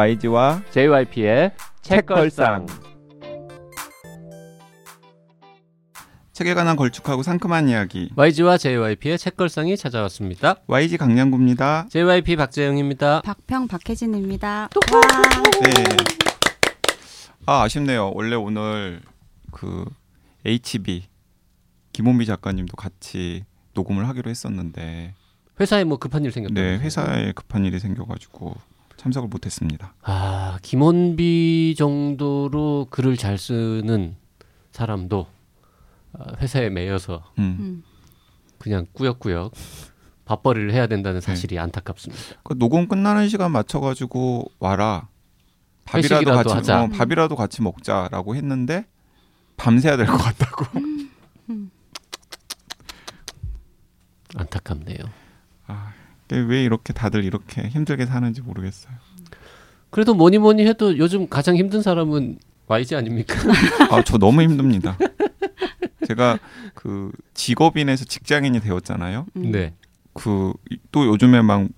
[0.00, 1.52] YG와 JYP의
[1.82, 2.64] 책걸상.
[6.32, 10.54] 책에 관한 걸쭉하고 상큼한 이야기 YG와 JYP의 책걸상이 찾아왔습니다.
[10.68, 11.88] YG 강량구입니다.
[11.90, 13.20] JYP 박재영입니다.
[13.20, 14.70] 박평 박혜진입니다.
[15.64, 15.84] 네.
[17.44, 18.12] 아 아쉽네요.
[18.14, 19.02] 원래 오늘
[19.52, 19.84] 그
[20.46, 21.08] HB
[21.92, 25.12] 김원비 작가님도 같이 녹음을 하기로 했었는데
[25.60, 26.54] 회사에 뭐 급한 일 생겼다.
[26.54, 28.56] 네 회사에 급한 일이 생겨가지고
[29.00, 29.94] 참석을 못했습니다.
[30.02, 34.14] 아 김원비 정도로 글을 잘 쓰는
[34.72, 35.26] 사람도
[36.12, 37.56] 아, 회사에 매여서 음.
[37.60, 37.82] 음.
[38.58, 39.52] 그냥 꾸역꾸역
[40.26, 42.22] 밥벌이를 해야 된다는 사실이 안타깝습니다.
[42.44, 45.08] 그 녹음 끝나는 시간 맞춰가지고 와라.
[45.86, 46.82] 밥이라도 같이 하자.
[46.84, 48.84] 어, 밥이라도 같이 먹자라고 했는데
[49.56, 50.66] 밤새야 될 것 같다고.
[54.36, 54.98] 안타깝네요.
[55.66, 55.92] 아,
[56.38, 58.94] 왜 이렇게 다들 이렇게 힘들게 사는지 모르겠어요.
[59.90, 63.34] 그래도 뭐니 뭐니 해도 요즘 가장 힘든 사람은 YG 아닙니까?
[63.90, 64.96] 아, 저 너무 힘듭니다.
[66.06, 66.38] 제가
[66.74, 69.26] 그 직업인에서 직장인이 되었잖아요.
[69.36, 69.50] 음.
[69.50, 69.74] 네.
[70.12, 70.52] 그
[70.92, 71.68] 또 요즘에 막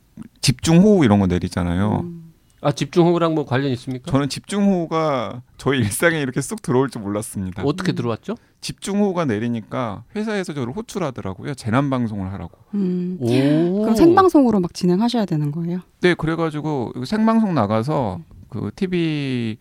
[0.40, 2.00] 집중 호우 이런 거 내리잖아요.
[2.04, 2.21] 음.
[2.64, 4.10] 아 집중호우랑 뭐 관련 있습니까?
[4.10, 7.64] 저는 집중호우가 저희 일상에 이렇게 쑥 들어올 줄 몰랐습니다.
[7.64, 8.36] 어떻게 들어왔죠?
[8.60, 11.54] 집중호우가 내리니까 회사에서 저를 호출하더라고요.
[11.54, 12.56] 재난 방송을 하라고.
[12.74, 13.18] 음.
[13.20, 13.80] 오.
[13.82, 15.80] 그럼 생방송으로 막 진행하셔야 되는 거예요?
[16.00, 19.56] 네, 그래가지고 생방송 나가서 그 TV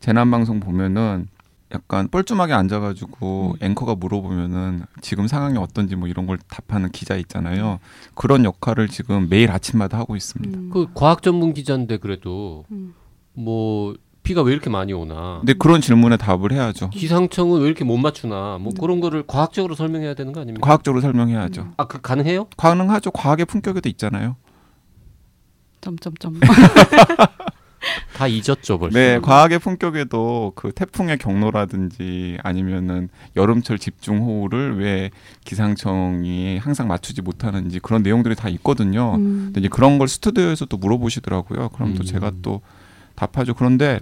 [0.00, 1.28] 재난 방송 보면은
[1.74, 7.80] 약간 뻘쭘하게 앉아가지고 앵커가 물어보면은 지금 상황이 어떤지 뭐 이런 걸 답하는 기자 있잖아요.
[8.14, 10.58] 그런 역할을 지금 매일 아침마다 하고 있습니다.
[10.58, 10.70] 음.
[10.72, 12.94] 그 과학 전문 기자인데 그래도 음.
[13.32, 15.38] 뭐 비가 왜 이렇게 많이 오나?
[15.38, 16.90] 근데 그런 질문에 답을 해야죠.
[16.90, 18.58] 기상청은 왜 이렇게 못 맞추나?
[18.60, 18.80] 뭐 네.
[18.80, 20.66] 그런 거를 과학적으로 설명해야 되는 거 아닙니까?
[20.66, 21.72] 과학적으로 설명해야죠.
[21.76, 22.46] 아, 그 가능해요?
[22.56, 23.10] 가능하죠.
[23.12, 24.36] 과학의 품격에도 있잖아요.
[25.80, 26.40] 점점점.
[28.14, 28.98] 다 잊었죠, 벌써.
[28.98, 35.10] 네, 과학의 품격에도 그 태풍의 경로라든지 아니면은 여름철 집중 호우를 왜
[35.44, 39.14] 기상청이 항상 맞추지 못하는지 그런 내용들이 다 있거든요.
[39.16, 39.44] 음.
[39.46, 41.70] 근데 이제 그런 걸 스튜디오에서 또 물어보시더라고요.
[41.70, 42.04] 그럼 또 음.
[42.04, 42.60] 제가 또
[43.14, 43.54] 답하죠.
[43.54, 44.00] 그런데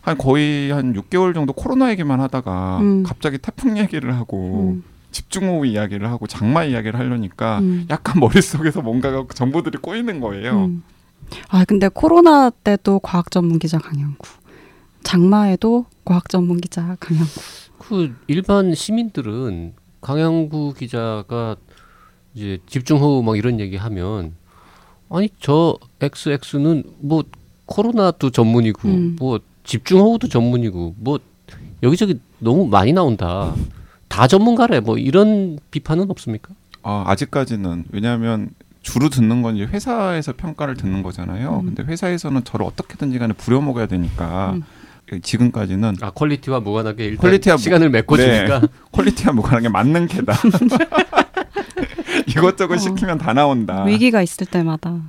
[0.00, 3.02] 한 거의 한 6개월 정도 코로나 얘기만 하다가 음.
[3.04, 4.84] 갑자기 태풍 얘기를 하고 음.
[5.12, 7.86] 집중호우 이야기를 하고 장마 이야기를 하려니까 음.
[7.88, 10.70] 약간 머릿속에서 뭔가가 정보들이 꼬이는 거예요.
[11.32, 11.42] 음.
[11.48, 14.26] 아 근데 코로나 때도 과학 전문 기자 강영구.
[15.02, 17.30] 장마에도 과학 전문 기자 강영구.
[17.78, 21.56] 그 일반 시민들은 강양구 기자가
[22.34, 24.34] 이제 집중 호우 막 이런 얘기 하면
[25.10, 27.24] 아니 저 XX는 뭐
[27.66, 29.16] 코로나도 전문이고 음.
[29.18, 31.18] 뭐 집중 호우도 전문이고 뭐
[31.82, 33.54] 여기저기 너무 많이 나온다.
[34.08, 34.80] 다 전문가래.
[34.80, 36.54] 뭐 이런 비판은 없습니까?
[36.82, 38.50] 아, 아직까지는 왜냐하면
[38.84, 41.60] 주로 듣는 건 이제 회사에서 평가를 듣는 거잖아요.
[41.60, 41.74] 음.
[41.74, 44.62] 근데 회사에서는 저를 어떻게든지 간에 부려먹어야 되니까 음.
[45.22, 48.60] 지금까지는 아 quality와 무관하게 일단 quality와 무- 시간을 메꿔 주니까
[48.92, 50.34] quality와 무관하게 만능 캐다.
[52.28, 52.78] 이것저것 어.
[52.78, 53.84] 시키면 다 나온다.
[53.84, 55.00] 위기가 있을 때마다.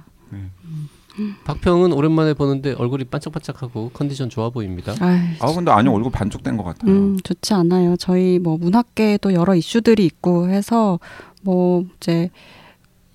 [1.46, 4.94] 박평은 오랜만에 보는데 얼굴이 반짝반짝하고 컨디션 좋아 보입니다.
[5.00, 6.92] 아이, 아 근데 아니 얼굴 반쪽된 것 같아요.
[6.92, 7.96] 음, 좋지 않아요.
[7.96, 11.00] 저희 뭐 문학계에도 여러 이슈들이 있고 해서
[11.42, 12.32] 뭐 이제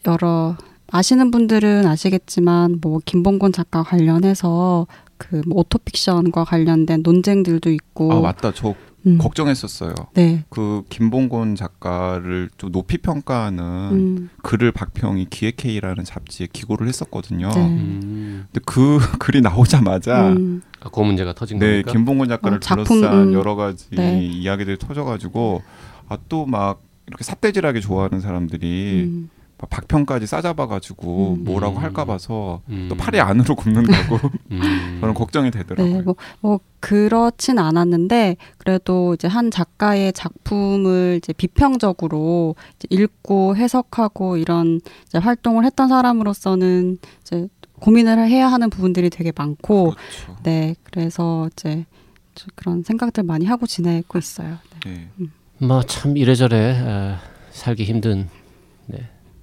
[0.06, 0.56] 여러
[0.91, 4.87] 아시는 분들은 아시겠지만 뭐 김봉곤 작가 관련해서
[5.19, 8.53] 그 뭐 오토픽션과 관련된 논쟁들도 있고 아 맞다.
[8.55, 8.75] 저
[9.06, 9.94] 음, 걱정했었어요.
[10.15, 10.44] 네.
[10.49, 17.49] 그 김봉곤 작가를 좀 높이 평가하는 음, 글을 박평이 기획회의라는 잡지에 기고를 했었거든요.
[17.50, 17.60] 네.
[17.66, 21.93] 음, 근데 그 글이 나오자마자 음, 아, 그 문제가 터진 네, 겁니까?
[21.93, 24.22] 김봉곤 작가를 어, 작품, 둘러싼 음, 여러 가지 네.
[24.25, 25.62] 이야기들이 터져가지고
[26.09, 31.44] 아 또 막 이렇게 삿대질하게 좋아하는 사람들이 음, 막 박평까지 싸잡아가지고 음.
[31.44, 31.82] 뭐라고 음.
[31.82, 32.87] 할까 봐서 음.
[32.88, 34.19] 또 팔이 안으로 굽는다고
[34.53, 34.98] 음.
[35.00, 35.97] 저는 걱정이 되더라고요.
[35.97, 44.36] 네, 뭐, 뭐 그렇진 않았는데 그래도 이제 한 작가의 작품을 이제 비평적으로 이제 읽고 해석하고
[44.36, 47.48] 이런 이제 활동을 했던 사람으로서는 이제
[47.80, 50.36] 고민을 해야 하는 부분들이 되게 많고, 그렇죠.
[50.42, 51.86] 네, 그래서 이제
[52.34, 54.59] 저 그런 생각들 많이 하고 지내고 있어요.
[54.84, 55.09] 네.
[55.16, 55.27] 네.
[55.66, 57.21] 뭐참 이래저래 아,
[57.51, 58.40] 살기 힘든 네,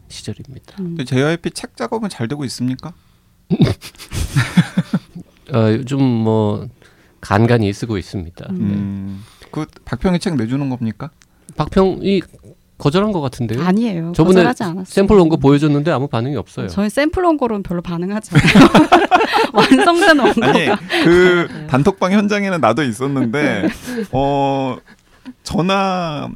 [0.10, 0.76] 시절입니다.
[0.80, 0.96] 음.
[0.96, 2.94] 근데 JYP 책 작업은 잘 되고 있습니까?
[5.54, 6.68] 어, 요즘 뭐
[7.22, 8.46] 간간히 쓰고 있습니다.
[8.50, 8.56] 음.
[8.58, 8.64] 네.
[8.76, 11.10] 음, 그 박평이 책 내주는 겁니까?
[11.56, 12.22] 박평이
[12.78, 13.64] 거절한 것 같은데요.
[13.64, 14.12] 아니에요.
[14.16, 14.86] 저번에 거절하지 않았어요.
[14.86, 16.68] 샘플 온거 보여줬는데 아무 반응이 없어요.
[16.68, 18.70] 저희 샘플 원고로는 별로 반응하지 않아요.
[19.54, 20.46] 완성된 원고.
[20.46, 20.68] 아니
[21.04, 23.68] 그 단톡방 현장에는 나도 있었는데
[24.12, 24.78] 어
[25.44, 26.30] 저나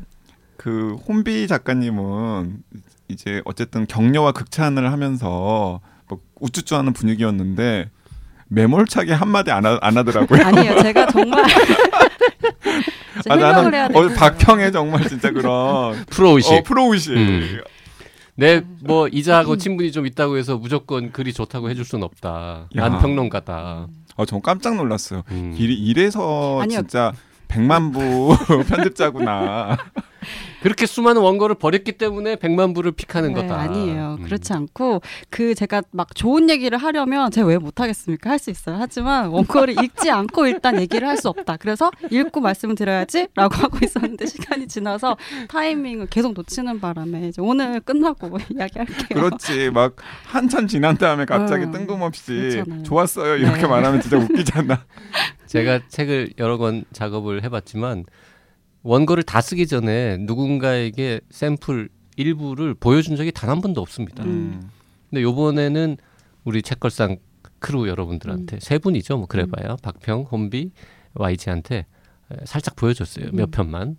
[0.58, 2.64] 그 혼비 작가님은
[3.12, 7.90] 이제 어쨌든 격려와 극찬을 하면서 뭐 우쭈쭈하는 분위기였는데
[8.48, 10.44] 매몰차게 한마디 안, 하, 안 하더라고요.
[10.46, 10.82] 아니에요.
[10.82, 11.46] 제가 정말
[13.30, 13.82] 아, 해야 나는 돼.
[13.98, 16.54] 어, 박평의 정말 진짜 그런 프로 의식.
[16.54, 17.12] 어, 프로 의식.
[17.16, 17.62] 음.
[18.36, 22.68] 내뭐 이자하고 친분이 좀 있다고 해서 무조건 글이 좋다고 해줄 수는 없다.
[22.76, 22.90] 야.
[22.90, 23.88] 난 평론가다.
[24.16, 25.24] 어, 전 깜짝 놀랐어요.
[25.32, 25.56] 음.
[25.58, 26.80] 이, 이래서 아니요.
[26.80, 27.14] 진짜
[27.48, 28.36] 백만 부
[28.68, 29.78] 편집자구나.
[30.62, 33.58] 그렇게 수많은 원고를 버렸기 때문에 100만 부를 픽하는 네, 거다.
[33.60, 34.18] 아니에요.
[34.20, 34.24] 음.
[34.26, 38.30] 그렇지 않고 그 제가 막 좋은 얘기를 하려면 제가 왜 못하겠습니까?
[38.30, 38.78] 할 수 있어요.
[38.80, 41.58] 하지만 원고를 읽지 않고 일단 얘기를 할 수 없다.
[41.58, 45.16] 그래서 읽고 말씀을 드려야지라고 하고 있었는데 시간이 지나서
[45.50, 49.08] 타이밍을 계속 놓치는 바람에 이제 오늘 끝나고 이야기할게요.
[49.14, 49.70] 그렇지.
[49.72, 49.96] 막
[50.26, 52.84] 한참 지난 다음에 갑자기 어, 뜬금없이 그렇잖아요.
[52.84, 53.36] 좋았어요.
[53.38, 53.68] 이렇게 네.
[53.68, 54.86] 말하면 진짜 웃기잖아.
[55.48, 58.06] 제가 책을 여러 권 작업을 해봤지만
[58.84, 64.24] 원고를 다 쓰기 전에 누군가에게 샘플 일부를 보여준 적이 단 한 번도 없습니다.
[64.24, 64.70] 음.
[65.10, 65.98] 근데 요번에는
[66.44, 67.18] 우리 책걸상
[67.60, 68.60] 크루 여러분들한테 음.
[68.60, 69.18] 세 분이죠.
[69.18, 70.72] 뭐 그래봐야 박평, 혼비,
[71.14, 71.86] YG한테
[72.46, 73.30] 살짝 보여줬어요.
[73.34, 73.52] 몇 음.
[73.52, 73.98] 편만.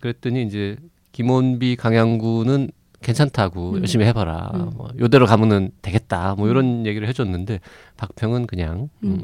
[0.00, 0.76] 그랬더니 이제
[1.12, 2.70] 김원비, 강양구는
[3.00, 3.80] 괜찮다고 음.
[3.80, 4.50] 열심히 해봐라.
[4.54, 4.70] 음.
[4.76, 6.34] 뭐 요대로 가면은 되겠다.
[6.34, 7.60] 뭐 이런 얘기를 해줬는데
[7.96, 9.22] 박평은 그냥 음,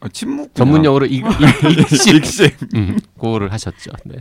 [0.00, 0.54] 어, 침묵.
[0.54, 2.48] 전문 용어로 익심.
[2.74, 3.90] 음, 그거를 하셨죠.
[4.04, 4.16] 네.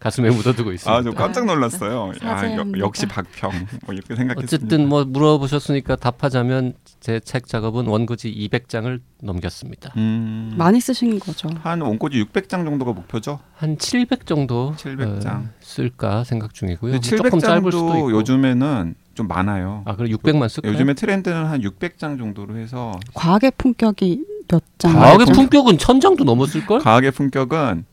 [0.00, 0.92] 가슴에 묻어두고 있습니다.
[0.98, 2.10] 아, 저 깜짝 놀랐어요.
[2.24, 2.78] 야, 사죄합니다.
[2.80, 3.52] 역, 역시 박평.
[3.86, 4.42] 뭐 이렇게 생각했습니다.
[4.42, 9.92] 어쨌든 뭐 물어보셨으니까 답하자면 제 책 작업은 원고지 200장을 넘겼습니다.
[9.96, 11.48] 음, 많이 쓰신 거죠.
[11.62, 13.38] 한 원고지 600장 정도가 목표죠.
[13.54, 15.42] 한 700 정도 700 장.
[15.42, 16.92] 어, 쓸까 생각 중이고요.
[16.92, 18.10] 근데 조금 짧을 수도 700장도 있고.
[18.12, 19.82] 요즘에는 좀 많아요.
[19.84, 20.72] 아, 그럼 600만 쓸까요?
[20.72, 24.92] 요즘에 트렌드는 한 600장 정도로 해서 과학의 품격이 몇 장?
[24.92, 26.78] 과학의 품- 품격은 천 장도 넘었을 걸?
[26.80, 27.84] 과학의 품격은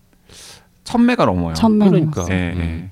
[0.84, 1.54] 1000매가 넘어요.
[1.54, 2.26] 천매 그러니까.
[2.30, 2.60] 예, 음.
[2.60, 2.92] 예.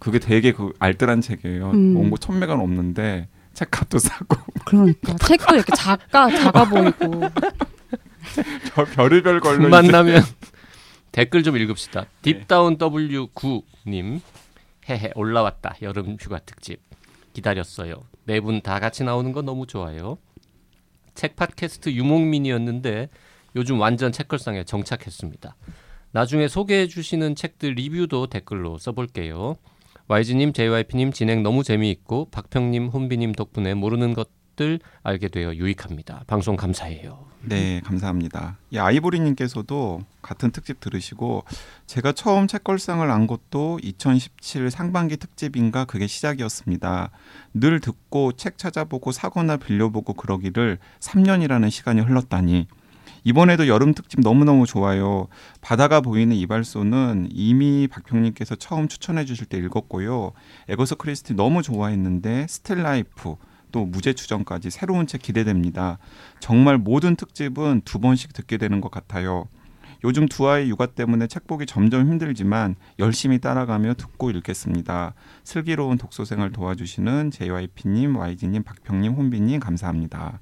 [0.00, 1.70] 그게 되게 그 알뜰한 책이에요.
[1.70, 2.10] 음.
[2.10, 7.22] 1000매가 넘는데 책값도 싸고 그러니까 책도 이렇게 작가 작아 보이고
[8.74, 10.22] 저 별의별 걸로 만나면
[11.12, 12.06] 댓글 좀 읽읍시다.
[12.22, 14.20] 딥다운 W9님
[14.88, 16.80] 해해 올라왔다 여름 휴가 특집
[17.34, 18.02] 기다렸어요.
[18.24, 20.16] 네 분 다 같이 나오는 거 너무 좋아요.
[21.14, 23.08] 책 팟캐스트 유목민이었는데
[23.56, 25.56] 요즘 완전 책걸상에 정착했습니다.
[26.12, 29.56] 나중에 소개해 주시는 책들 리뷰도 댓글로 써볼게요.
[30.08, 36.24] YG님, JYP님 진행 너무 재미있고 박평님, 혼비님 덕분에 모르는 것 들 알게 되어 유익합니다.
[36.26, 37.32] 방송 감사해요.
[37.44, 38.56] 네, 감사합니다.
[38.70, 41.44] 이 아이보리님께서도 같은 특집 들으시고
[41.86, 47.10] 제가 처음 책걸상을 안 것도 2017 상반기 특집인가 그게 시작이었습니다.
[47.54, 52.66] 늘 듣고 책 찾아보고 사거나 빌려보고 그러기를 3년이라는 시간이 흘렀다니
[53.24, 55.28] 이번에도 여름 특집 너무너무 좋아요.
[55.60, 60.32] 바다가 보이는 이발소는 이미 박평님께서 처음 추천해 주실 때 읽었고요.
[60.68, 63.36] 에거서 크리스티 너무 좋아했는데 스틸라이프
[63.72, 65.98] 또 무죄 추정까지 새로운 책 기대됩니다.
[66.38, 69.48] 정말 모든 특집은 두 번씩 듣게 되는 것 같아요.
[70.04, 75.14] 요즘 두 아이 육아 때문에 책 보기 점점 힘들지만 열심히 따라가며 듣고 읽겠습니다.
[75.44, 80.40] 슬기로운 독서 생활 도와주시는 JYP님, YG님, 박평님, 혼비님 감사합니다.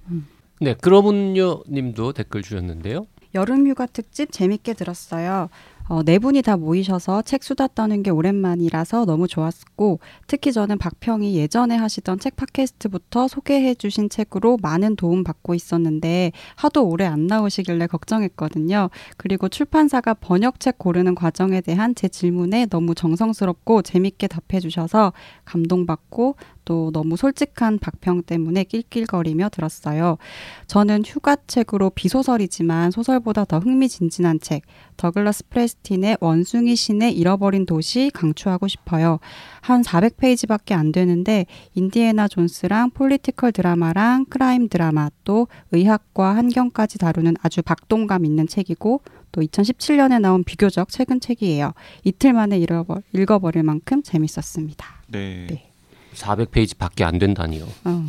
[0.60, 3.06] 네, 그러분요 님도 댓글 주셨는데요.
[3.34, 5.48] 여름휴가 특집 재밌게 들었어요.
[5.90, 9.98] 어, 네 분이 다 모이셔서 책 수다 떠는 게 오랜만이라서 너무 좋았고
[10.28, 16.86] 특히 저는 박평이 예전에 하시던 책 팟캐스트부터 소개해 주신 책으로 많은 도움 받고 있었는데 하도
[16.86, 18.88] 오래 안 나오시길래 걱정했거든요.
[19.16, 25.12] 그리고 출판사가 번역책 고르는 과정에 대한 제 질문에 너무 정성스럽고 재밌게 답해 주셔서
[25.44, 30.18] 감동받고 또 너무 솔직한 박평 때문에 낄낄거리며 들었어요.
[30.66, 34.62] 저는 휴가책으로 비소설이지만 소설보다 더 흥미진진한 책
[34.96, 39.18] 더글라스 프레스턴의 원숭이 신의 잃어버린 도시 강추하고 싶어요.
[39.62, 47.62] 한 400페이지밖에 안 되는데 인디애나 존스랑 political 드라마랑 crime 드라마 또 의학과 환경까지 다루는 아주
[47.62, 49.00] 박진감 있는 책이고
[49.32, 51.72] 또 2017년에 나온 비교적 최근 책이에요.
[52.04, 54.86] 이틀 만에 읽어버, 읽어버릴 만큼 재밌었습니다.
[55.08, 55.46] 네.
[55.48, 55.69] 네.
[56.14, 57.66] 400페이지 밖에 안 된다니요.
[57.84, 58.06] 어.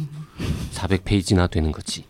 [0.71, 2.05] 400페이지나 되는 거지.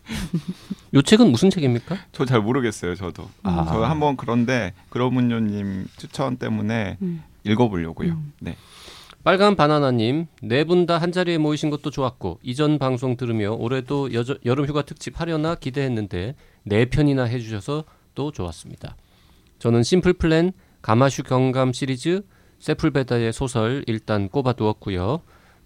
[0.94, 1.98] 요 책은 무슨 책입니까?
[2.12, 3.30] 저 잘 모르겠어요, 저도.
[3.44, 3.66] 아.
[3.70, 7.24] 저 한번 그런데 그러문요님 추천 때문에 음.
[7.44, 8.14] 읽어보려고요.
[8.14, 8.34] 음.
[8.40, 8.56] 네.
[9.24, 14.38] 빨간 바나나님 네 분 다 한 자리에 모이신 것도 좋았고 이전 방송 들으며 올해도 여저,
[14.46, 17.84] 여름 휴가 특집 하려나 기대했는데 네 편이나 해주셔서
[18.16, 18.96] 또 좋았습니다.
[19.60, 22.24] 저는 심플 플랜 가마슈 경감 시리즈
[22.60, 25.22] 세풀베다의 소설 일단 꼽아두었고요.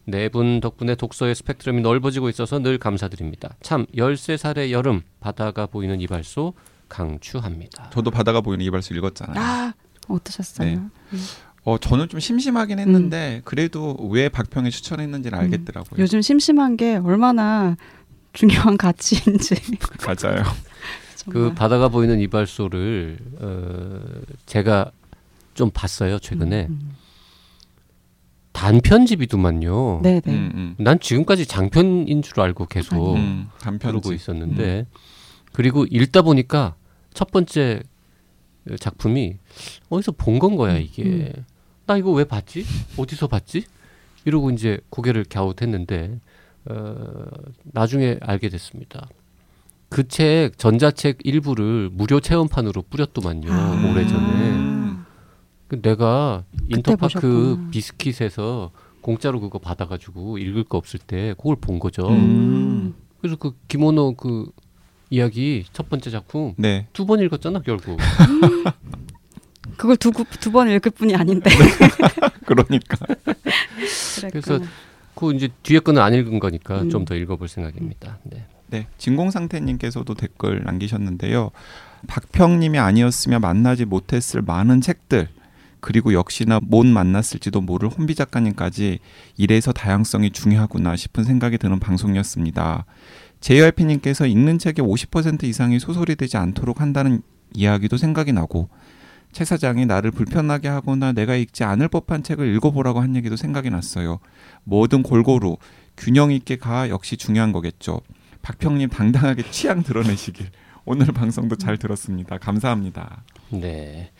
[0.06, 3.56] 네 분 덕분에 독서의 스펙트럼이 넓어지고 있어서 늘 감사드립니다.
[3.62, 6.54] 참 13살의 여름 바다가 보이는 이발소
[6.90, 7.90] 강추합니다.
[7.92, 9.36] 저도 바다가 보이는 이발소 읽었잖아요.
[9.38, 9.74] 아
[10.08, 10.70] 어떠셨어요?
[10.70, 10.80] 네.
[11.64, 12.82] 어, 저는 좀 심심하긴 음.
[12.82, 16.00] 했는데 그래도 왜 박평이 추천했는지를 알겠더라고요.
[16.02, 17.76] 요즘 심심한 게 얼마나
[18.34, 19.56] 중요한 가치인지.
[20.06, 20.44] 맞아요.
[21.30, 24.00] 그 바다가 보이는 이발소를 어,
[24.46, 24.92] 제가
[25.56, 26.96] 좀 봤어요 최근에 음, 음.
[28.56, 30.00] 단편집이더만요.
[30.02, 30.22] 네네.
[30.28, 30.76] 음, 음.
[30.78, 33.88] 난 지금까지 장편인 줄 알고 계속 음, 단편집.
[33.88, 34.86] 그러고 있었는데
[35.52, 36.76] 그리고 읽다 보니까
[37.14, 37.82] 첫 번째
[38.80, 39.36] 작품이
[39.90, 41.46] 어디서 본 건 거야 이게 음.
[41.86, 42.66] 나 이거 왜 봤지
[42.98, 43.64] 어디서 봤지
[44.26, 46.20] 이러고 이제 고개를 갸웃했는데
[46.66, 47.26] 어,
[47.66, 49.08] 나중에 알게 됐습니다.
[49.90, 53.92] 그 책 전자책 일부를 무료 체험판으로 뿌렸더만요 아.
[53.92, 54.72] 오래전에 음.
[54.72, 54.75] 그
[55.82, 57.70] 내가 인터파크 보셨구나.
[57.72, 62.08] 비스킷에서 공짜로 그거 받아가지고 읽을 거 없을 때 그걸 본 거죠.
[62.10, 62.96] 음.
[63.22, 64.50] 그래서 그 기모노 그
[65.10, 66.88] 이야기 첫 번째 작품 네.
[66.94, 68.00] 두번 읽었잖아 결국.
[69.78, 71.50] 그걸 두번 읽을 뿐이 아닌데.
[72.46, 72.98] 그러니까.
[74.32, 74.60] 그래서
[75.16, 76.90] 그 이제 뒤에 거는 안 읽은 거니까 음.
[76.90, 78.20] 좀더 읽어볼 생각입니다.
[78.24, 78.46] 네.
[78.68, 81.52] 네, 진공상태님께서도 댓글 남기셨는데요.
[82.08, 85.30] 박평님이 아니었으면 만나지 못했을 많은 책들
[85.86, 88.98] 그리고 역시나 못 만났을지도 모를 혼비 작가님까지
[89.38, 92.86] 이래서 다양성이 중요하구나 싶은 생각이 드는 방송이었습니다.
[93.40, 97.22] JYP님께서 읽는 책의 50% 이상이 소설이 되지 않도록 한다는
[97.54, 98.68] 이야기도 생각이 나고
[99.32, 104.18] 최 사장이 나를 불편하게 하거나 내가 읽지 않을 법한 책을 읽어보라고 한 얘기도 생각이 났어요.
[104.64, 105.58] 뭐든 골고루
[105.98, 108.02] 균형 있게 가 역시 중요한 거겠죠.
[108.42, 110.48] 박평님 당당하게 취향 드러내시길.
[110.86, 112.40] 오늘 방송도 잘 들었습니다.
[112.40, 113.24] 감사합니다.
[113.52, 114.12] 네.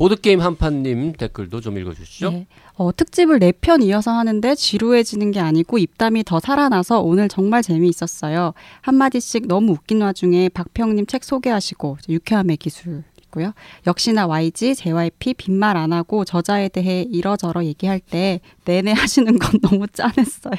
[0.00, 2.30] 보드게임 한판님 댓글도 좀 읽어주시죠.
[2.30, 2.46] 네.
[2.76, 8.54] 어, 특집을 네 편 이어서 하는데 지루해지는 게 아니고 입담이 더 살아나서 오늘 정말 재미있었어요.
[8.80, 13.52] 한마디씩 너무 웃긴 와중에 박평님 책 소개하시고 유쾌함의 기술 있고요.
[13.86, 19.86] 역시나 YG, JYP 빈말 안 하고 저자에 대해 이러저러 얘기할 때 내내 하시는 건 너무
[19.86, 20.54] 짠했어요.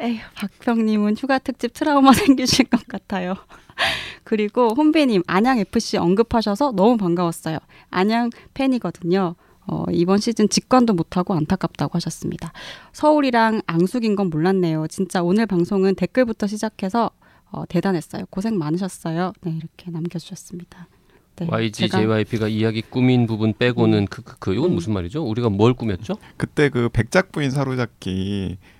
[0.00, 3.34] 에휴, 박평님은 휴가 특집 트라우마 생기실 것 같아요.
[4.24, 7.58] 그리고 혼비님 안양 FC 언급하셔서 너무 반가웠어요.
[7.90, 9.36] 안양 팬이거든요.
[9.66, 12.52] 어, 이번 시즌 직관도 못하고 안타깝다고 하셨습니다.
[12.92, 14.86] 서울이랑 앙숙인 건 몰랐네요.
[14.88, 17.10] 진짜 오늘 방송은 댓글부터 시작해서
[17.50, 18.24] 어, 대단했어요.
[18.30, 19.32] 고생 많으셨어요.
[19.42, 20.88] 네, 이렇게 남겨주셨습니다.
[21.36, 24.74] 네, YG, JYP가 이야기 꾸민 부분 빼고는 크크크 이건 음.
[24.74, 25.24] 무슨 말이죠?
[25.24, 26.14] 우리가 뭘 꾸몄죠?
[26.36, 28.73] 그때 그 백작 부인 사로잡기 그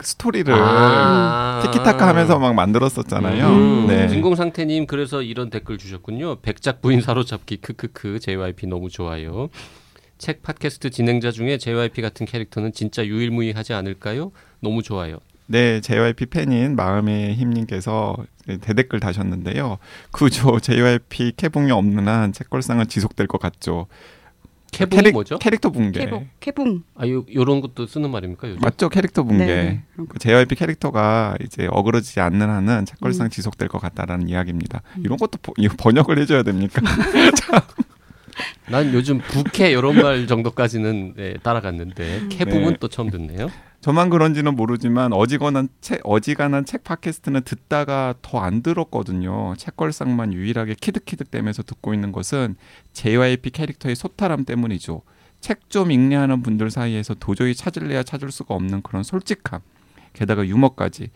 [0.00, 1.60] 스토리를 아.
[1.64, 3.48] 티키타카 하면서 막 만들었었잖아요.
[3.48, 4.08] 음, 네.
[4.08, 6.36] 진공상태님 그래서 이런 댓글 주셨군요.
[6.40, 9.48] 백작 부인 사로잡기 크크크 JYP 너무 좋아요.
[10.18, 14.32] 책 팟캐스트 진행자 중에 JYP 같은 캐릭터는 진짜 유일무이하지 않을까요?
[14.60, 15.18] 너무 좋아요.
[15.46, 18.16] 네, JYP 팬인 마음의 힘님께서
[18.62, 19.78] 대댓글 다셨는데요.
[20.10, 23.86] 그죠, JYP 캐붕이 없는 한 책걸상은 지속될 것 같죠.
[24.74, 25.38] 캐붕이 캐릭- 뭐죠?
[25.38, 26.00] 캐릭터 붕괴.
[26.00, 26.82] 캐붕, 캐붕.
[26.96, 28.60] 아, 요, 요런 것도 쓰는 말입니까 요즘?
[28.60, 29.44] 맞죠, 캐릭터 붕괴.
[29.46, 33.30] 네, 그런 그 JYP 캐릭터가 이제 어그러지지 않는 한은 책걸상 음.
[33.30, 34.82] 지속될 것 같다라는 이야기입니다.
[34.96, 35.02] 음.
[35.04, 36.80] 이런 것도 보- 번역을 해줘야 됩니까?
[38.70, 42.76] 난 요즘 부캐 이런 말 정도까지는 네, 따라갔는데 캐붕은 네.
[42.80, 43.50] 또 처음 듣네요.
[43.80, 49.54] 저만 그런지는 모르지만 어지간한 책 어지간한 책 팟캐스트는 듣다가 더 안 들었거든요.
[49.58, 52.56] 책걸상만 유일하게 키득키득대면서 듣고 있는 것은
[52.94, 55.02] JYP 캐릭터의 소탈함 때문이죠.
[55.40, 59.60] 책 좀 읽냐 하는 분들 사이에서 도저히 찾을래야 찾을 수가 없는 그런 솔직함.
[60.14, 61.10] 게다가 유머까지.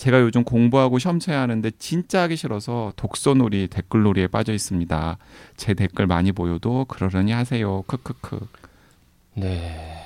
[0.00, 5.18] 제가 요즘 공부하고 시험 쳐야 하는데 진짜 하기 싫어서 독서놀이, 댓글놀이에 빠져 있습니다.
[5.58, 7.82] 제 댓글 많이 보여도 그러려니 하세요.
[7.82, 8.48] 크크크.
[9.34, 10.02] 네.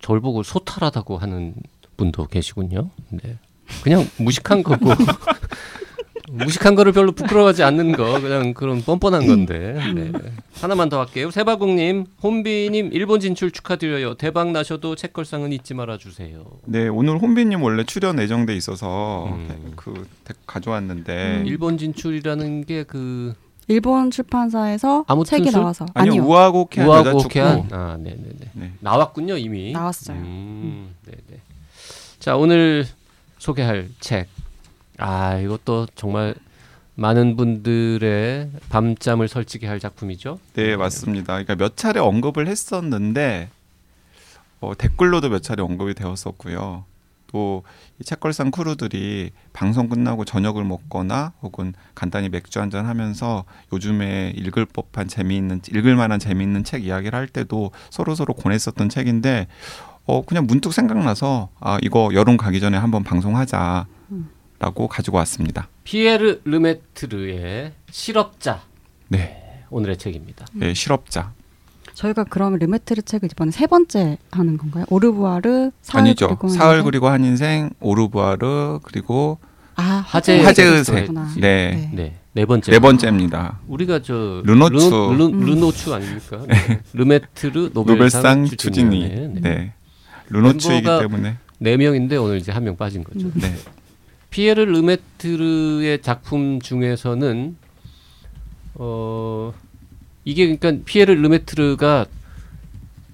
[0.00, 1.56] 저를 보고 소탈하다고 하는
[1.98, 2.88] 분도 계시군요.
[3.10, 3.36] 네.
[3.82, 4.86] 그냥 무식한 거고
[6.38, 10.12] 무식한 거를 별로 부끄러워하지 않는 거 그냥 그런 뻔뻔한 건데 네.
[10.60, 16.88] 하나만 더 할게요 세바국님 혼비님 일본 진출 축하드려요 대박 나셔도 책걸상은 잊지 말아 주세요 네,
[16.88, 19.72] 오늘 혼비님 원래 출연 예정돼 있어서 음.
[19.76, 21.46] 그 데- 가져왔는데 음.
[21.46, 23.34] 일본 진출이라는 게그
[23.68, 25.60] 일본 출판사에서 책이 술?
[25.60, 27.08] 나와서 아니요, 아니요 우아곡해한 축구.
[27.18, 28.72] 우아곡해한 아 네네네 네.
[28.80, 30.16] 나왔군요 이미 나왔어요.
[30.16, 31.40] 음, 네네
[32.20, 32.86] 자 오늘
[33.38, 34.28] 소개할 책
[34.98, 36.34] 아 이것도 정말
[36.94, 40.38] 많은 분들의 밤잠을 설치게 할 작품이죠.
[40.54, 41.34] 네, 맞습니다.
[41.34, 43.50] 그러니까 몇 차례 언급을 했었는데
[44.60, 46.84] 어, 댓글로도 몇 차례 언급이 되었었고요.
[47.28, 47.62] 또
[47.98, 55.08] 이 책걸상 크루들이 방송 끝나고 저녁을 먹거나 혹은 간단히 맥주 한잔 하면서 요즘에 읽을 법한
[55.08, 59.46] 재미있는 읽을 만한 재미있는 책 이야기를 할 때도 서로 서로 권했었던 책인데
[60.04, 63.86] 어 그냥 문득 생각나서 아 이거 여름 가기 전에 한번 방송하자
[64.58, 65.68] 라고 가지고 왔습니다.
[65.84, 68.62] 피에르 르메트르의 실업자
[69.08, 70.46] 네, 오늘의 책입니다.
[70.52, 71.32] 네 실업자
[71.94, 74.84] 저희가 그러면 르메트르 책을 이번에 세 번째 하는 건가요?
[74.90, 76.28] 오르부아르, 사흘 아니죠.
[76.28, 76.84] 그리고 사흘 한인생?
[76.84, 79.38] 그리고 한 인생, 오르부아르 그리고
[79.76, 81.10] 아 화재- 화재의 색.
[81.38, 81.90] 네.
[81.94, 82.70] 네, 네 번째.
[82.72, 83.58] 네 번째입니다.
[83.68, 84.74] 우리가 저 르노츠.
[84.88, 85.40] 르, 르, 음.
[85.40, 86.42] 르노츠 아닙니까?
[86.48, 86.80] 네.
[86.94, 88.56] 르메트르 노벨상, 노벨상 추진위.
[89.08, 89.40] 추진위.
[89.42, 89.72] 네.
[90.30, 91.36] 르노츠이기 때문에.
[91.58, 93.26] 네 명인데 오늘 이제 한 명 빠진 거죠.
[93.26, 93.32] 음.
[93.36, 93.54] 네.
[94.36, 97.56] 피에르 르메트르의 작품 중에서는
[98.74, 99.54] 어
[100.26, 102.04] 이게 그러니까 피에르 르메트르가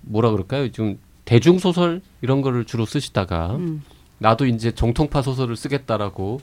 [0.01, 0.73] 뭐라 그럴까요?
[0.73, 3.85] 좀 대중 소설 이런 거를 주로 쓰시다가 음.
[4.19, 6.41] 나도 이제 정통파 소설을 쓰겠다라고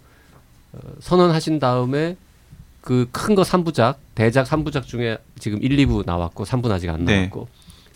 [0.72, 2.16] 어, 선언하신 다음에
[2.80, 7.18] 그 큰거 3부작, 대작 3부작 중에 지금 1, 2부 나왔고 3부는 아직 안 네.
[7.18, 7.50] 나왔고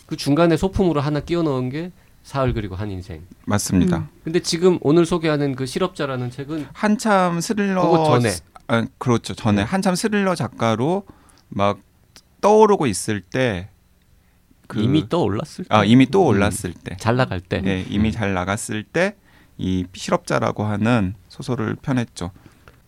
[0.04, 1.92] 그 중간에 소품으로 하나 끼워 넣은 게
[2.24, 3.22] 사흘 그리고 한 인생.
[3.46, 3.98] 맞습니다.
[3.98, 4.08] 음.
[4.24, 8.30] 근데 지금 오늘 소개하는 그 실업자라는 책은 한참 스릴러 전에.
[8.66, 9.34] 아, 그렇죠.
[9.34, 9.62] 전에 네.
[9.62, 11.04] 한참 스릴러 작가로
[11.48, 11.78] 막
[12.40, 13.68] 떠오르고 있을 때
[14.66, 15.68] 그, 이미 떠올랐을 때.
[15.68, 16.96] 아, 이미 또 음, 올랐을 때.
[16.98, 17.62] 잘 나갈 때.
[17.64, 19.14] 예, 이미 잘 나갔을 때
[19.58, 22.30] 이 실업자라고 하는 소설을 펴냈죠.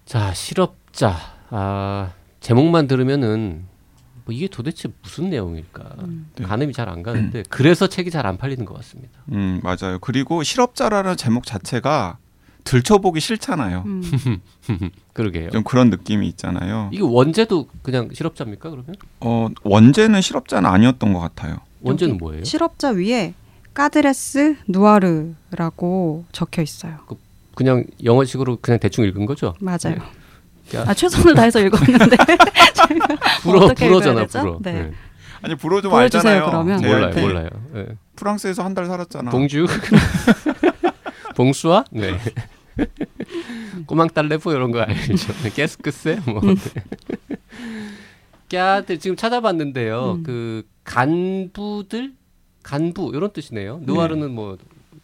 [0.05, 1.17] 자, 실업자.
[1.51, 3.65] 아, 제목만 들으면은
[4.27, 5.83] 뭐 이게 도대체 무슨 내용일까?
[6.01, 6.29] 음.
[6.37, 6.45] 네.
[6.45, 9.13] 가늠이 잘 안 가는데 그래서 책이 잘 안 팔리는 것 같습니다.
[9.33, 9.99] 음, 맞아요.
[10.01, 12.19] 그리고 실업자라는 제목 자체가
[12.65, 13.85] 들춰보기 싫잖아요.
[13.87, 14.03] 음.
[15.15, 15.51] 그러게요.
[15.51, 16.91] 좀 그런 느낌이 있잖아요.
[16.93, 18.69] 이게 원제도 그냥 실업자입니까?
[18.71, 21.59] 그러면 어, 원제는 실업자는 아니었던 것 같아요.
[21.83, 22.43] 원제는 뭐예요?
[22.45, 23.35] 실업자 위에
[23.75, 26.99] 까드레스 누아르라고 적혀 있어요.
[27.55, 29.55] 그 냥 영어식으로 그냥 대충 읽은 거죠?
[29.61, 29.97] 맞아요.
[30.75, 30.85] 야.
[30.87, 32.17] 아 최선을 다해서 읽었는데
[33.43, 34.27] 불어 불어잖아?
[34.27, 34.59] 불어.
[34.61, 34.73] 네.
[34.73, 34.91] 네.
[35.43, 36.47] 아니 불어 좀 알잖아요.
[36.47, 36.81] 그러면.
[36.81, 37.21] 네, 몰라요, 네.
[37.21, 37.49] 몰라요.
[37.73, 37.87] 네.
[38.17, 39.31] 프랑스에서 한 달 살았잖아.
[39.31, 39.67] 봉주,
[41.37, 42.19] 봉수아, 네.
[43.87, 45.33] 꼬망달래포 이런 거 알죠?
[45.55, 46.41] 게스크세 뭐.
[48.51, 50.13] 까들 지금 찾아봤는데요.
[50.19, 50.23] 음.
[50.23, 52.13] 그 간부들,
[52.63, 53.81] 간부 이런 뜻이네요.
[53.83, 54.57] 누아르는 뭐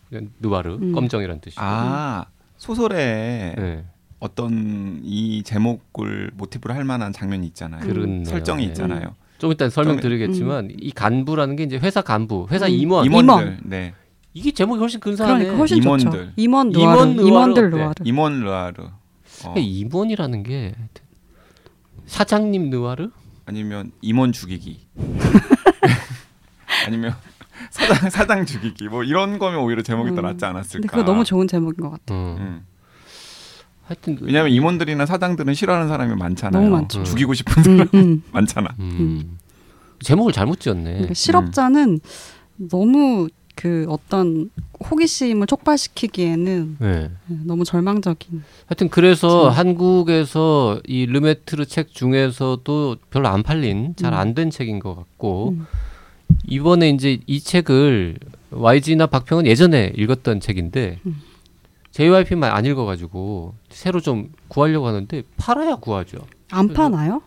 [0.08, 0.92] 그냥 누아르, 음.
[0.92, 1.60] 검정이란 뜻이고.
[1.62, 3.84] 아 소설에 네.
[4.26, 7.80] 어떤 이 제목을 모티브로 할 만한 장면이 있잖아요.
[7.80, 8.24] 그렇네요.
[8.24, 8.68] 설정이 네.
[8.68, 9.16] 있잖아요.
[9.38, 12.70] 좀 이따 좀- 설명드리겠지만 이 간부라는 게 이제 회사 간부, 회사 음.
[12.70, 13.04] 임원.
[13.04, 13.94] 임원들, 네,
[14.32, 15.38] 이게 제목이 훨씬 근사하네.
[15.38, 16.04] 그러니까 훨씬 임원들.
[16.12, 16.30] 좋죠.
[16.36, 17.76] 임원 누아르, 임원 누아르 임원들 어때?
[17.76, 17.94] 누아르.
[18.04, 18.82] 임원 르아르.
[18.84, 18.90] 어,
[19.40, 20.74] 그러니까 임원이라는 게
[22.06, 23.10] 사장님 누아르?
[23.46, 24.86] 아니면 임원 죽이기.
[26.86, 27.14] 아니면
[27.70, 28.88] 사장 사장 죽이기.
[28.88, 30.26] 뭐 이런 거면 오히려 제목이 더 음.
[30.26, 30.72] 낫지 않았을까.
[30.80, 32.36] 근데 그거 너무 좋은 제목인 것 같아요.
[32.38, 32.66] 음.
[33.92, 33.94] 음.
[33.94, 36.62] 하여튼 그- 왜냐하면 임원들이나 사장들은 싫어하는 사람이 많잖아요.
[36.62, 37.00] 너무 많죠.
[37.00, 37.04] 음.
[37.04, 38.22] 죽이고 싶은 사람 음, 음.
[38.32, 38.74] 많잖아.
[38.80, 39.38] 음.
[40.00, 40.90] 제목을 잘못 지었네.
[40.92, 42.00] 그러니까 실업자는
[42.56, 44.50] 너무 그 어떤
[44.90, 47.10] 호기심을 촉발시키기에는 네.
[47.44, 48.42] 너무 절망적인.
[48.66, 49.52] 하여튼 그래서 음.
[49.52, 54.18] 한국에서 이 르메트르 책 중에서도 별로 안 팔린 잘 음.
[54.18, 55.66] 안된 책인 것 같고 음.
[56.48, 58.16] 이번에 이제 이 책을
[58.50, 61.20] YG나 박평은 예전에 읽었던 책인데 음.
[61.92, 66.18] JYP만 안 읽어가지고 새로 좀 구하려고 하는데 팔아야 구하죠.
[66.50, 67.22] 안 파나요?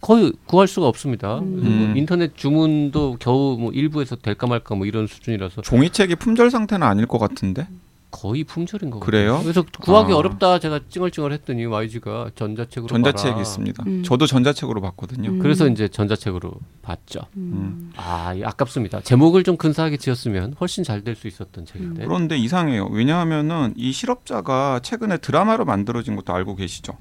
[0.00, 1.38] 거의 구할 수가 없습니다.
[1.38, 1.60] 음.
[1.62, 1.94] 음.
[1.96, 7.18] 인터넷 주문도 겨우 뭐 일부에서 될까 말까 뭐 이런 수준이라서 종이책이 품절 상태는 아닐 것
[7.18, 7.66] 같은데.
[8.14, 9.40] 거의 품절인 것 그래요?
[9.42, 10.16] 그래서 구하기 아.
[10.16, 13.40] 어렵다 제가 찡얼찡얼 했더니 YG가 전자책으로 전자책이 봐라.
[13.42, 13.84] 있습니다.
[13.86, 14.02] 음.
[14.04, 15.30] 저도 전자책으로 봤거든요.
[15.30, 15.38] 음.
[15.40, 17.20] 그래서 이제 전자책으로 봤죠.
[17.36, 17.90] 음.
[17.96, 19.00] 아, 이 아깝습니다.
[19.00, 22.04] 제목을 좀 근사하게 지었으면 훨씬 잘 될 수 있었던 책인데.
[22.06, 22.86] 그런데 이상해요.
[22.86, 26.96] 왜냐하면은 이 실업자가 최근에 드라마로 만들어진 것도 알고 계시죠?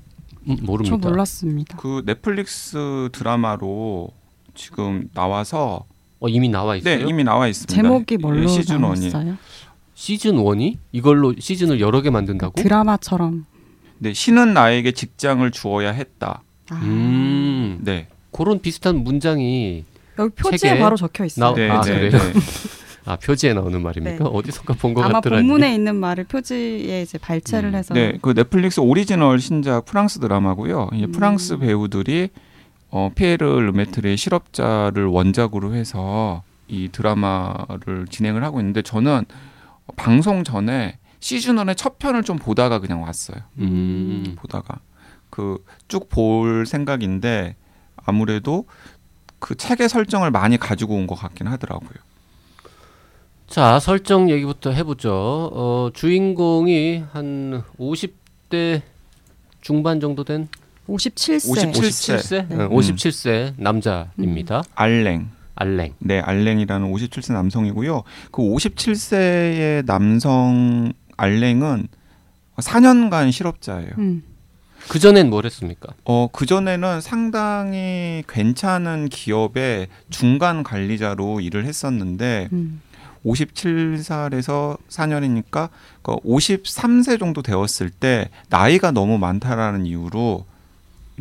[0.49, 0.97] 음, 저 모릅니다.
[1.10, 1.78] 몰랐습니다.
[1.78, 4.10] 그 넷플릭스 드라마로
[4.56, 5.86] 지금 나와서
[6.19, 6.97] 어, 이미 나와 있어요.
[6.99, 7.73] 네 이미 나와 있습니다.
[7.73, 9.38] 제목이 뭘로 시즌 원이 나왔어요?
[9.93, 12.62] 시즌 1이 이걸로 시즌을 여러 개 만든다고?
[12.62, 13.45] 드라마처럼.
[13.99, 16.41] 네 신은 나에게 직장을 주어야 했다.
[16.69, 16.75] 아.
[16.84, 17.79] 음.
[17.82, 18.08] 네.
[18.32, 19.86] 그런 비슷한 문장이
[20.19, 21.45] 여기 표지에 책에 바로 적혀 있어요.
[21.45, 22.12] 나오- 네, 아, 네, 그래요?
[22.12, 22.34] 네.
[23.06, 24.23] 아, 표지에 나오는 말입니까?
[24.23, 24.29] 네.
[24.32, 25.41] 어디선가 본것 아마 같더라니.
[25.45, 27.75] 본문에 있는 말을 표지에 이제 발췌를 음.
[27.75, 30.89] 해서 네, 그 넷플릭스 오리지널 신작 프랑스 드라마고요.
[30.93, 31.12] 이제 음.
[31.12, 32.29] 프랑스 배우들이
[32.89, 39.25] 어, 피에르 르메트르의 실업자를 원작으로 해서 이 드라마를 진행을 하고 있는데 저는
[39.95, 43.37] 방송 전에 시즌 1의 첫 편을 좀 보다가 그냥 왔어요.
[43.59, 44.35] 음.
[44.37, 44.79] 보다가
[45.29, 47.55] 그 쭉 볼 생각인데
[47.97, 48.65] 아무래도
[49.39, 51.91] 그 책의 설정을 많이 가지고 온 것 같긴 하더라고요.
[53.47, 55.11] 자, 설정 얘기부터 해보죠.
[55.53, 58.81] 어, 주인공이 한 50대
[59.61, 60.47] 중반 정도 된
[60.87, 61.49] 57세.
[61.49, 62.67] 57 57세, 네.
[62.67, 64.63] 57세 남자입니다.
[64.75, 65.29] 알랭.
[65.55, 65.93] 알랭.
[65.99, 68.03] 네, 알랭이라는 57세 남성이고요.
[68.31, 71.87] 그 57세의 남성 알랭은
[72.57, 73.91] 4년간 실업자예요.
[73.97, 74.23] 음.
[74.89, 75.93] 그 전엔 뭘 했습니까?
[76.03, 82.81] 어, 그 전에는 상당히 괜찮은 기업의 중간 관리자로 일을 했었는데 음.
[83.25, 85.69] 57살에서 4년이니까
[86.01, 90.45] 그 53세 정도 되었을 때 나이가 너무 많다라는 이유로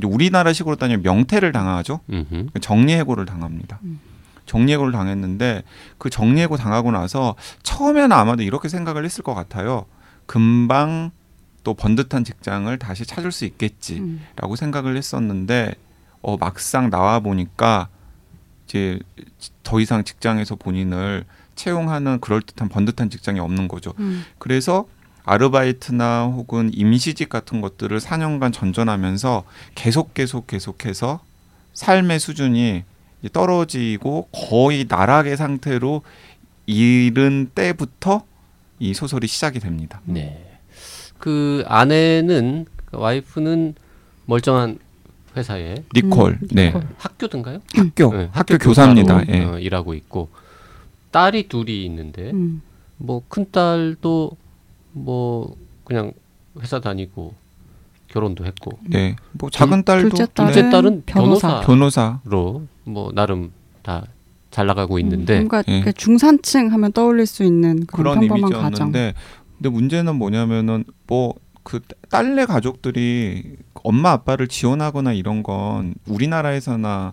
[0.02, 2.00] 우리나라식으로 따지면 명퇴를 당하죠.
[2.10, 2.46] 음흠.
[2.60, 3.78] 정리해고를 당합니다.
[3.84, 4.00] 음.
[4.46, 5.62] 정리해고를 당했는데
[5.98, 9.86] 그 정리해고 당하고 나서 처음에는 아마도 이렇게 생각을 했을 것 같아요.
[10.26, 11.10] 금방
[11.64, 14.56] 또 번듯한 직장을 다시 찾을 수 있겠지라고 음.
[14.56, 15.74] 생각을 했었는데
[16.22, 17.88] 어, 막상 나와 보니까
[18.66, 18.98] 이제
[19.62, 21.24] 더 이상 직장에서 본인을
[21.54, 23.92] 채용하는 그럴듯한 번듯한 직장이 없는 거죠.
[23.98, 24.24] 음.
[24.38, 24.86] 그래서
[25.24, 31.20] 아르바이트나 혹은 임시직 같은 것들을 4년간 전전하면서 계속 계속 계속해서
[31.74, 32.84] 삶의 수준이
[33.28, 36.02] 떨어지고 거의 나락의 상태로
[36.66, 38.24] 이른 때부터
[38.78, 40.00] 이 소설이 시작이 됩니다.
[40.04, 40.58] 네.
[41.18, 43.74] 그 아내는 그 와이프는
[44.26, 44.78] 멀쩡한
[45.36, 46.86] 회사에 니콜, 음, 네, 니콜.
[46.98, 47.60] 학교든가요?
[47.74, 49.20] 학교, 네, 학교 교사입니다.
[49.20, 49.44] 교사로, 예.
[49.44, 50.28] 어, 일하고 있고
[51.10, 52.62] 딸이 둘이 있는데 음.
[52.98, 54.32] 뭐큰 딸도
[54.92, 56.12] 뭐 그냥
[56.60, 57.34] 회사 다니고
[58.08, 61.48] 결혼도 했고 네, 뭐 작은 딸도 둘째 네, 딸은 둘째 딸은 변호사.
[61.60, 61.66] 변호사.
[61.66, 62.20] 변호사.
[62.24, 64.04] 로 뭐 나름 다
[64.50, 65.80] 잘 나가고 있는데 뭔가 예.
[65.80, 68.88] 그 중산층 하면 떠올릴 수 있는 그런, 그런 평범한 가정.
[68.88, 69.14] 이미지였는데
[69.56, 77.12] 근데 문제는 뭐냐면은 뭐 그 딸네 가족들이 엄마 아빠를 지원하거나 이런 건 우리나라에서나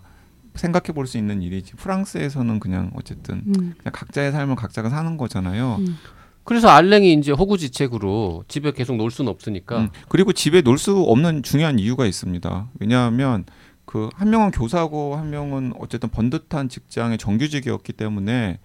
[0.54, 3.52] 생각해 볼 수 있는 일이지 프랑스에서는 그냥 어쨌든 음.
[3.78, 5.76] 그냥 각자의 삶을 각자가 사는 거잖아요.
[5.78, 5.96] 음.
[6.42, 11.44] 그래서 알랭이 이제 호구지책으로 집에 계속 놀 수는 없으니까 음, 그리고 집에 놀 수 없는
[11.44, 12.68] 중요한 이유가 있습니다.
[12.80, 13.44] 왜냐하면
[13.90, 18.60] 그 한 명은 교사고 한 명은 어쨌든 번듯한 직장의 정규직이었기 때문에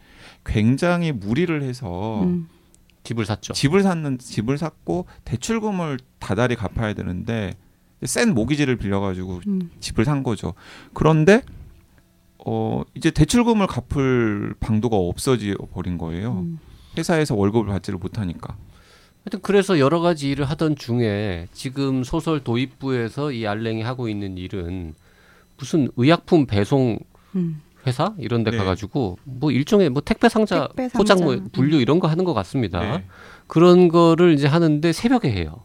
[0.46, 2.48] 굉장히 무리를 해서 음.
[3.02, 3.54] 집을 샀죠.
[3.54, 7.56] 집을 샀는 집을 샀고 대출금을 다달이 갚아야 되는데
[8.04, 9.72] 센 모기지를 빌려가지고 음.
[9.80, 10.54] 집을 산 거죠.
[10.94, 11.42] 그런데
[12.46, 16.42] 어 이제 대출금을 갚을 방도가 없어져 버린 거예요.
[16.42, 16.60] 음.
[16.98, 18.56] 회사에서 월급을 받지를 못하니까.
[19.24, 24.94] 하여튼 그래서 여러 가지 일을 하던 중에 지금 소설 도입부에서 이 알랭이 하고 있는 일은
[25.58, 27.00] 무슨 의약품 배송
[27.36, 27.62] 음.
[27.88, 28.58] 회사 이런 데 네.
[28.58, 30.98] 가가지고 뭐 일종의 뭐 택배 상자, 택배 상자.
[30.98, 32.80] 포장 뭐 분류 이런 거 하는 것 같습니다.
[32.80, 33.06] 네.
[33.48, 35.64] 그런 거를 이제 하는데 새벽에 해요.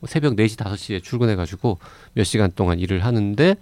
[0.00, 1.78] 뭐 새벽 4시, 5시에 출근해가지고
[2.14, 3.56] 몇 시간 동안 일을 하는데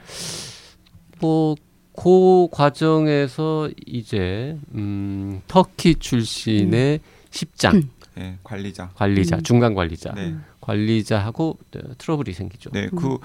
[1.20, 1.56] 뭐
[2.00, 7.90] 그 과정에서 이제 음, 터키 출신의 십장 음.
[8.14, 8.90] 네, 관리자.
[8.94, 9.42] 관리자, 음.
[9.42, 10.36] 중간 관리자, 네.
[10.60, 12.70] 관리자하고 어, 트러블이 생기죠.
[12.70, 13.18] 네, 그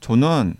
[0.00, 0.56] 저는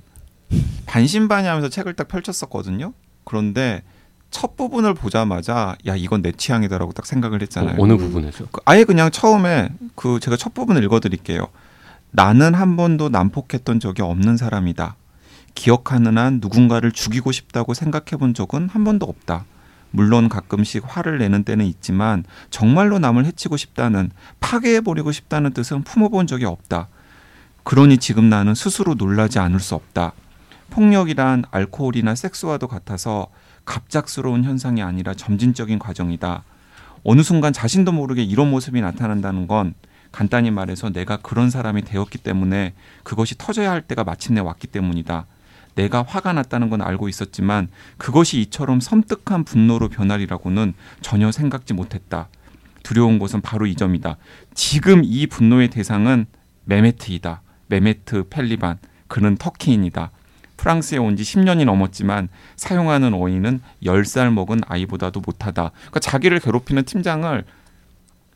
[0.87, 2.92] 반신반의하면서 책을 딱 펼쳤었거든요.
[3.24, 3.82] 그런데
[4.30, 7.76] 첫 부분을 보자마자 야 이건 내 취향이다라고 딱 생각을 했잖아요.
[7.78, 8.46] 어, 느 부분에서?
[8.50, 11.46] 그 아예 그냥 처음에 그 제가 첫 부분을 읽어드릴게요.
[12.11, 14.96] 나는 한 번도 난폭했던 적이 없는 사람이다.
[15.54, 19.44] 기억하는 한 누군가를 죽이고 싶다고 생각해 본 적은 한 번도 없다.
[19.90, 26.26] 물론 가끔씩 화를 내는 때는 있지만 정말로 남을 해치고 싶다는 파괴해 버리고 싶다는 뜻은 품어본
[26.26, 26.88] 적이 없다.
[27.64, 30.12] 그러니 지금 나는 스스로 놀라지 않을 수 없다.
[30.70, 33.28] 폭력이란 알코올이나 섹스와도 같아서
[33.64, 36.44] 갑작스러운 현상이 아니라 점진적인 과정이다.
[37.04, 39.74] 어느 순간 자신도 모르게 이런 모습이 나타난다는 건
[40.11, 45.26] 간단히 말해서 내가 그런 사람이 되었기 때문에 그것이 터져야 할 때가 마침내 왔기 때문이다.
[45.74, 52.28] 내가 화가 났다는 건 알고 있었지만 그것이 이처럼 섬뜩한 분노로 변하리라고는 전혀 생각지 못했다.
[52.83, 54.16] 두려운 것은 바로 이 점이다.
[54.54, 56.26] 지금 이 분노의 대상은
[56.64, 57.42] 메메트이다.
[57.68, 58.78] 메메트 펠리반.
[59.07, 60.11] 그는 터키인이다.
[60.68, 65.70] 프랑스에 온 지 10년이 넘었지만 사용하는 어휘는 10살 먹은 아이보다도 못하다.
[65.74, 67.44] 그러니까 자기를 괴롭히는 팀장을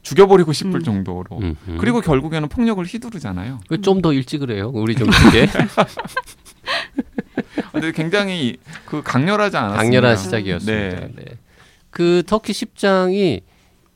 [0.01, 0.83] 죽여버리고 싶을 음.
[0.83, 1.39] 정도로.
[1.39, 1.77] 음, 음.
[1.79, 3.61] 그리고 결국에는 폭력을 휘두르잖아요.
[3.83, 4.71] 좀 더 일찍을 해요.
[4.75, 5.47] 우리 좀 되게
[7.71, 9.83] 근데 굉장히 그 강렬하지 않았습니까?
[9.83, 11.01] 강렬한 시작이었습니다.
[11.01, 11.13] 네.
[11.15, 11.25] 네.
[11.91, 13.43] 그 터키 십장이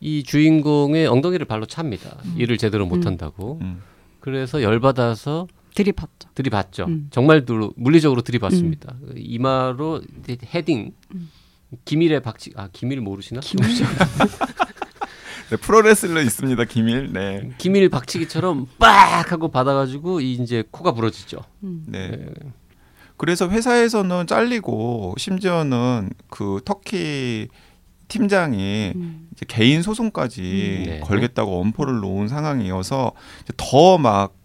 [0.01, 2.17] 이 주인공의 엉덩이를 발로 찹니다.
[2.37, 3.59] 일을 제대로 못한다고.
[3.63, 3.81] 음.
[4.21, 6.29] 그래서 열받아서 들이받죠.
[6.35, 6.85] 들이받죠.
[6.87, 7.07] 음.
[7.11, 8.97] 정말 들- 물리적으로 들이받습니다.
[9.15, 11.31] 이마로 이제 헤딩 음.
[11.85, 13.41] 기밀의 박치 아 기밀 모르시나?
[13.41, 13.69] 기밀?
[15.51, 16.65] 네, 프로레슬러 있습니다.
[16.65, 17.13] 기밀.
[17.13, 17.51] 네.
[17.59, 21.39] 기밀 박치기처럼 빡 하고 받아가지고 이 이제 코가 부러지죠.
[21.63, 21.85] 음.
[21.87, 22.09] 네.
[22.11, 22.27] 네.
[23.17, 27.49] 그래서 회사에서는 잘리고 심지어는 그 터키
[28.09, 29.29] 팀장이 음.
[29.33, 31.01] 이제 개인 소송까지 음, 네.
[31.01, 33.13] 걸겠다고 엄포를 놓은 상황이어서
[33.57, 34.36] 더 막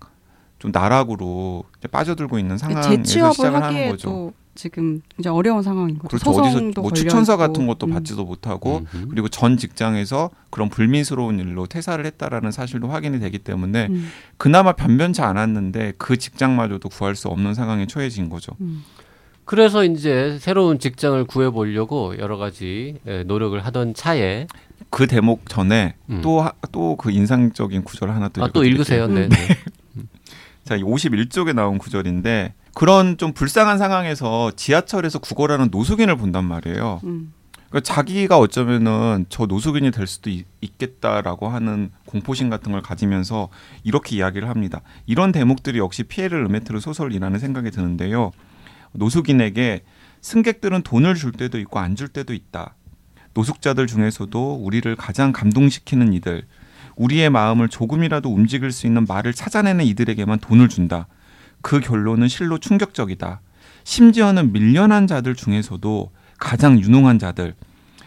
[0.62, 4.32] 좀 나락으로 이제 빠져들고 있는 상황에서 시작을 하는 거죠.
[4.54, 6.19] 지금 이제 어려운 상황인 거죠.
[6.19, 6.39] 그렇죠.
[6.39, 7.39] 어디서 뭐 걸려 추천서 있고.
[7.39, 7.93] 같은 것도 음.
[7.93, 9.08] 받지도 못하고 음흠.
[9.10, 14.10] 그리고 전 직장에서 그런 불미스러운 일로 퇴사를 했다라는 사실도 확인이 되기 때문에 음.
[14.38, 18.52] 그나마 변변치 않았는데 그 직장마저도 구할 수 없는 상황에 처해진 거죠.
[18.62, 18.84] 음.
[19.45, 24.45] 그래서 이제 새로운 직장을 구해 보려고 여러 가지 예, 노력을 하던 차에
[24.91, 26.21] 그 대목 전에 음.
[26.21, 28.63] 또또 그 인상적인 구절 하나 또 아, 또.
[28.63, 29.08] 읽으세요.
[29.08, 29.28] 네.
[29.28, 29.36] 네.
[30.63, 37.02] 자, 51쪽에 나온 구절인데 그런 좀 불쌍한 상황에서 지하철에서 구걸하는 노숙인을 본단 말이에요.
[37.04, 37.34] 음.
[37.69, 43.50] 그러니까 자기가 어쩌면은 저 노숙인이 될 수도 있, 있겠다라고 하는 공포심 같은 걸 가지면서
[43.84, 44.82] 이렇게 이야기를 합니다.
[45.06, 48.32] 이런 대목들이 역시 피에르 르메트르 소설이라는 생각이 드는데요.
[48.93, 49.84] 노숙인에게
[50.21, 52.76] 승객들은 돈을 줄 때도 있고 안 줄 때도 있다.
[53.34, 56.45] 노숙자들 중에서도 우리를 가장 감동시키는 이들,
[56.95, 61.08] 우리의 마음을 조금이라도 움직일 수 있는 말을 찾아내는 이들에게만 돈을 준다.
[61.62, 63.41] 그 결론은 실로 충격적이다.
[63.84, 67.56] 심지어는 밀려난 자들 중에서도 가장 유능한 자들,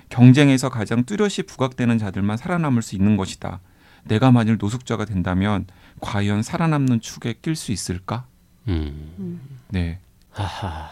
[0.08, 3.60] 경쟁에서 가장 뚜렷이 부각되는 자들만 살아남을 수 있는 것이다.
[4.04, 5.66] 내가 만일 노숙자가 된다면
[6.00, 8.26] 과연 살아남는 축에 낄 수 있을까?
[8.68, 9.40] 음.
[9.70, 9.98] 네,
[10.30, 10.90] 하하.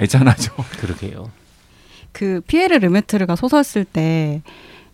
[0.00, 0.54] 애잔하죠.
[0.80, 1.30] 그러게요.
[2.12, 4.42] 그 피에르 르메트르가 소설 쓸 때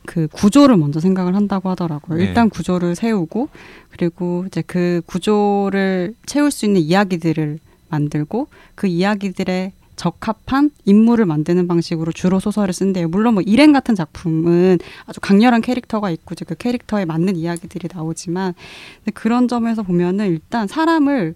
[0.07, 2.19] 그 구조를 먼저 생각을 한다고 하더라고요.
[2.19, 2.25] 네.
[2.25, 3.49] 일단 구조를 세우고
[3.91, 12.13] 그리고 이제 그 구조를 채울 수 있는 이야기들을 만들고 그 이야기들의 적합한 인물을 만드는 방식으로
[12.13, 13.09] 주로 소설을 쓴대요.
[13.09, 18.55] 물론 뭐 일행 같은 작품은 아주 강렬한 캐릭터가 있고 그 캐릭터에 맞는 이야기들이 나오지만
[19.15, 21.35] 그런 점에서 보면은 일단 사람을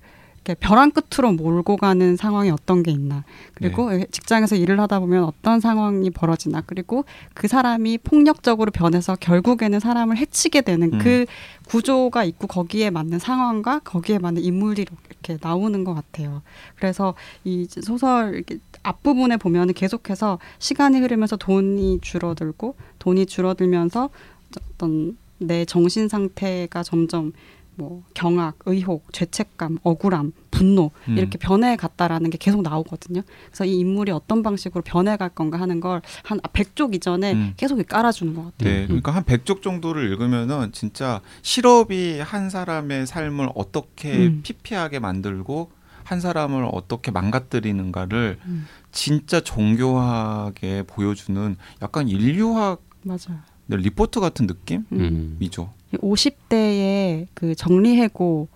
[0.54, 6.10] 벼랑 끝으로 몰고 가는 상황이 어떤 게 있나 그리고 직장에서 일을 하다 보면 어떤 상황이
[6.10, 10.98] 벌어지나 그리고 그 사람이 폭력적으로 변해서 결국에는 사람을 해치게 되는 음.
[10.98, 11.26] 그
[11.68, 16.42] 구조가 있고 거기에 맞는 상황과 거기에 맞는 인물이 이렇게 나오는 것 같아요.
[16.76, 18.42] 그래서 이 소설
[18.82, 24.10] 앞부분에 보면 은 계속해서 시간이 흐르면서 돈이 줄어들고 돈이 줄어들면서
[24.56, 27.32] 어떤 내 정신 상태가 점점
[27.78, 31.16] 뭐 경악, 의혹, 죄책감, 억울함, 분노 음.
[31.16, 33.22] 이렇게 변해갔다라는 게 계속 나오거든요.
[33.46, 37.54] 그래서 이 인물이 어떤 방식으로 변해갈 건가 하는 걸한 100쪽 이전에 음.
[37.56, 38.68] 계속 깔아주는 것 같아요.
[38.68, 44.40] 네, 그러니까 한 100쪽 정도를 읽으면은 진짜 실업이 한 사람의 삶을 어떻게 음.
[44.42, 45.70] 피폐하게 만들고
[46.02, 48.66] 한 사람을 어떻게 망가뜨리는가를 음.
[48.90, 53.40] 진짜 정교하게 보여주는 약간 인류학 맞아요.
[53.76, 54.48] 리포트 같은
[54.92, 55.36] 음.
[55.38, 55.70] 느낌이죠.
[55.94, 58.48] 50대의 그 정리해고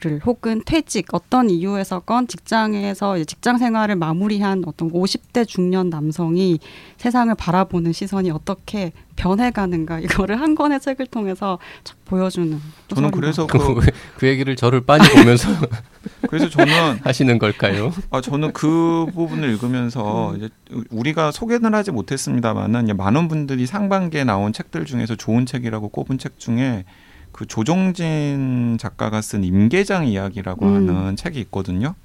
[0.00, 6.58] 를 혹은 퇴직 어떤 이유에서건 직장에서 직장 생활을 마무리한 어떤 50대 중년 남성이
[6.96, 13.58] 세상을 바라보는 시선이 어떻게 변해가는가 이거를 한 권의 책을 통해서 착 보여주는 저는 그래서 그,
[13.58, 15.48] 그, 그 얘기를 저를 빤히 보면서
[16.28, 17.92] 그래서 저는 하시는 걸까요?
[18.10, 20.36] 아 저는 그 부분을 읽으면서 음.
[20.36, 20.48] 이제
[20.90, 26.84] 우리가 소개는 하지 못했습니다만은 많은 분들이 상반기에 나온 책들 중에서 좋은 책이라고 꼽은 책 중에
[27.34, 30.88] 그 조정진 작가가 쓴 임계장 이야기라고 음.
[30.88, 31.96] 하는 책이 있거든요.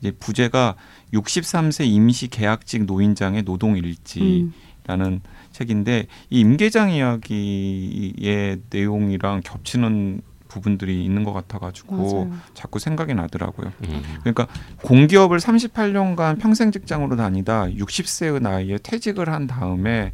[0.00, 0.74] 이제 부제가
[1.14, 4.20] 63세 임시 계약직 노인장의 노동 일지.
[4.20, 4.52] 음.
[4.86, 12.32] 라는 책인데 이 임계장 이야기의 내용이랑 겹치는 부분들이 있는 것 같아가지고 맞아요.
[12.52, 13.72] 자꾸 생각이 나더라고요.
[13.88, 14.02] 음.
[14.20, 14.46] 그러니까
[14.82, 20.12] 공기업을 38년간 평생 직장으로 다니다 60세의 나이에 퇴직을 한 다음에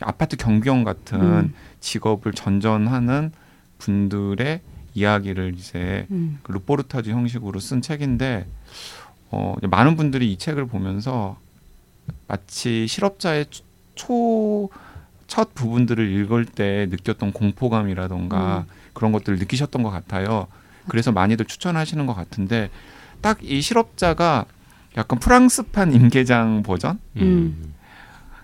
[0.00, 1.54] 아파트 경비원 같은 음.
[1.80, 3.32] 직업을 전전하는
[3.78, 4.60] 분들의
[4.94, 6.38] 이야기를 이제 음.
[6.42, 8.46] 그 루포르타주 형식으로 쓴 책인데
[9.30, 11.38] 어, 많은 분들이 이 책을 보면서
[12.26, 13.46] 마치 실업자의
[13.94, 14.70] 초
[15.28, 18.64] 첫 부분들을 읽을 때 느꼈던 공포감이라던가
[18.94, 20.48] 그런 것들을 느끼셨던 것 같아요.
[20.88, 22.70] 그래서 많이들 추천하시는 것 같은데
[23.20, 24.46] 딱 이 실업자가
[24.96, 26.98] 약간 프랑스판 임계장 버전?
[27.18, 27.74] 음.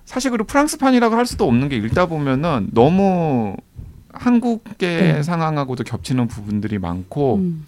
[0.05, 3.57] 사실 그리고 프랑스판이라고 할 수도 없는 게 읽다 보면은 너무
[4.15, 5.23] 한국의 네.
[5.23, 7.67] 상황하고도 겹치는 부분들이 많고 음.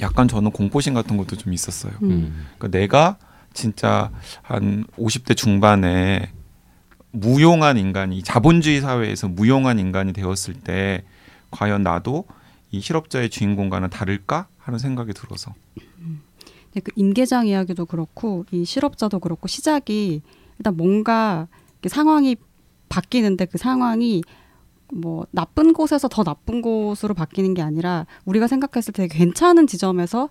[0.00, 1.92] 약간 저는 공포심 같은 것도 좀 있었어요.
[2.02, 2.10] 음.
[2.10, 2.46] 음.
[2.58, 3.16] 그러니까 내가
[3.52, 4.10] 진짜
[4.42, 6.30] 한 50대 중반에
[7.10, 11.04] 무용한 인간이 자본주의 사회에서 무용한 인간이 되었을 때
[11.50, 12.26] 과연 나도
[12.70, 15.54] 이 실업자의 주인공과는 다를까 하는 생각이 들어서
[16.74, 20.20] 네, 그 임계장 이야기도 그렇고 이 실업자도 그렇고 시작이
[20.58, 21.48] 일단 뭔가
[21.86, 22.36] 상황이
[22.88, 24.22] 바뀌는데 그 상황이
[24.92, 30.28] 뭐 나쁜 곳에서 더 나쁜 곳으로 바뀌는 게 아니라 우리가 생각했을 때 괜찮은 지점에서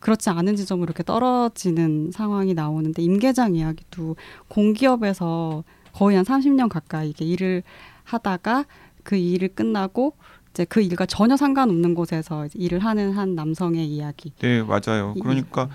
[0.00, 4.16] 그렇지 않은 지점으로 이렇게 떨어지는 상황이 나오는데 임계장 이야기도
[4.48, 7.62] 공기업에서 거의 한 30년 가까이 이게 일을
[8.04, 8.64] 하다가
[9.02, 10.14] 그 일을 끝나고
[10.52, 14.32] 이제 그 일과 전혀 상관없는 곳에서 일을 하는 한 남성의 이야기.
[14.40, 15.14] 네 맞아요.
[15.16, 15.68] 이- 그러니까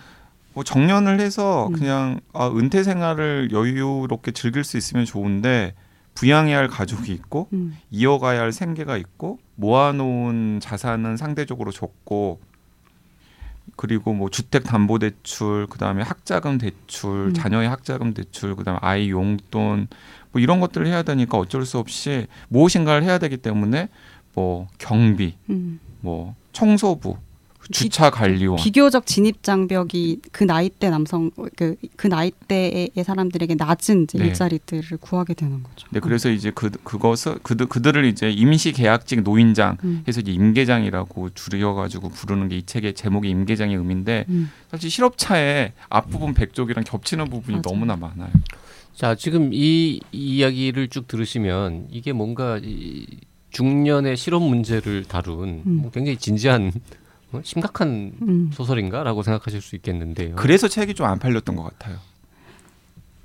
[0.54, 1.74] 뭐 정년을 해서 음.
[1.74, 5.74] 그냥 아, 은퇴 생활을 여유롭게 즐길 수 있으면 좋은데
[6.16, 7.78] 부양해야 할 가족이 있고 음.
[7.92, 12.40] 이어가야 할 생계가 있고 모아놓은 자산은 상대적으로 적고
[13.76, 17.34] 그리고 뭐 주택 담보 대출, 그다음에 학자금 대출, 음.
[17.34, 19.88] 자녀의 학자금 대출, 그다음에 아이 용돈
[20.32, 23.90] 뭐 이런 것들을 해야 되니까 어쩔 수 없이 무엇인가를 해야 되기 때문에
[24.34, 25.80] 뭐 경비, 음.
[26.00, 27.18] 뭐 청소부,
[27.72, 34.26] 주차 관리원 비교적 진입 장벽이 그 나이대 남성 그, 그 나이대의 사람들에게 낮은 이제 네.
[34.26, 35.88] 일자리들을 구하게 되는 거죠.
[35.92, 40.04] 네, 그래서 이제 그 그것을 그들 그들을 이제 임시 계약직 노인장 음.
[40.08, 44.50] 해서 이제 임계장이라고 줄여 가지고 부르는 게 이 책의 제목이 임계장의 의미인데 음.
[44.72, 47.62] 사실 실업차의 앞부분 백족이랑 겹치는 부분이 맞아요.
[47.64, 48.32] 너무나 많아요.
[48.94, 53.06] 자, 지금 이 이야기를 쭉 들으시면 이게 뭔가 이
[53.52, 55.80] 중년의 실업 문제를 다룬 음.
[55.82, 56.72] 뭐 굉장히 진지한
[57.38, 58.50] 어, 심각한 음.
[58.54, 60.36] 소설인가라고 생각하실 수 있겠는데요.
[60.36, 61.98] 그래서 책이 좀 안 팔렸던 것 같아요.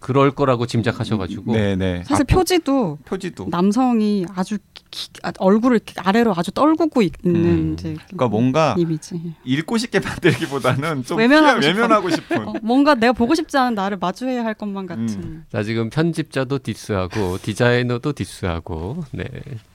[0.00, 2.02] 그럴 거라고 짐작하셔가지고 네, 네.
[2.06, 4.56] 사실 앞부- 표지도 표지도 남성이 아주
[4.90, 7.72] 기- 아, 얼굴을 아래로 아주 떨구고 있는 음.
[7.74, 9.34] 이제 그러니까 뭔가 이미지.
[9.44, 10.00] 읽고 싶게
[10.80, 12.48] 만들기보다는 좀 외면하고 피하- 외면하고 싶은.
[12.48, 15.06] 어, 뭔가 내가 보고 싶지 않은 나를 마주해야 할 것만 같은.
[15.06, 15.44] 음.
[15.52, 19.24] 자 지금 편집자도 디스하고 디자이너도 디스하고 네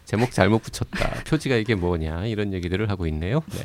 [0.06, 3.42] 제목 잘못 붙였다 표지가 이게 뭐냐 이런 얘기들을 하고 있네요.
[3.52, 3.60] 네.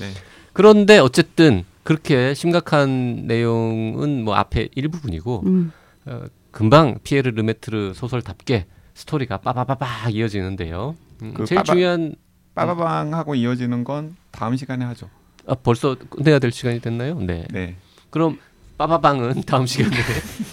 [0.00, 0.10] 네.
[0.52, 5.72] 그런데 어쨌든 그렇게 심각한 내용은 뭐 앞에 일부분이고 음.
[6.06, 10.96] 어, 금방 피에르 르메트르 소설답게 스토리가 빠바바박 이어지는데요.
[11.22, 12.14] 음, 그 제일 빠바- 중요한
[12.54, 15.08] 빠바방 하고 이어지는 건 다음 시간에 하죠.
[15.46, 17.18] 아, 벌써 끝내야 될 시간이 됐나요?
[17.20, 17.46] 네.
[17.50, 17.76] 네.
[18.10, 18.38] 그럼
[18.78, 19.94] 빠바방은 다음 시간에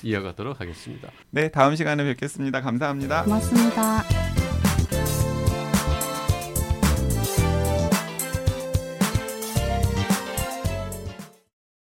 [0.03, 1.09] 이어가도록 하겠습니다.
[1.31, 2.61] 네, 다음 시간에 뵙겠습니다.
[2.61, 3.23] 감사합니다.
[3.23, 4.26] 고맙습니다.